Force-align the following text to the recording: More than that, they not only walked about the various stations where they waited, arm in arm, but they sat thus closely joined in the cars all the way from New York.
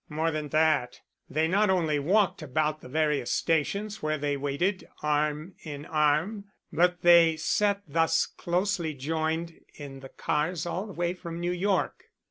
More 0.09 0.31
than 0.31 0.49
that, 0.49 1.01
they 1.29 1.47
not 1.47 1.69
only 1.69 1.99
walked 1.99 2.41
about 2.41 2.81
the 2.81 2.89
various 2.89 3.29
stations 3.29 4.01
where 4.01 4.17
they 4.17 4.35
waited, 4.35 4.87
arm 5.03 5.53
in 5.63 5.85
arm, 5.85 6.45
but 6.73 7.03
they 7.03 7.37
sat 7.37 7.83
thus 7.87 8.25
closely 8.25 8.95
joined 8.95 9.61
in 9.75 9.99
the 9.99 10.09
cars 10.09 10.65
all 10.65 10.87
the 10.87 10.93
way 10.93 11.13
from 11.13 11.39
New 11.39 11.51
York. 11.51 12.05